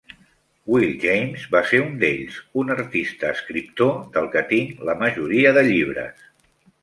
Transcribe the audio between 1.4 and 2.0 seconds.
va ser un